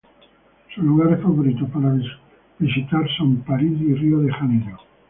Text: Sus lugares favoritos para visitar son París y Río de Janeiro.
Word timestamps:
Sus 0.73 0.83
lugares 0.83 1.21
favoritos 1.21 1.69
para 1.69 1.93
visitar 2.57 3.07
son 3.19 3.35
París 3.43 3.71
y 3.79 3.93
Río 3.93 4.17
de 4.21 4.31
Janeiro. 4.33 4.79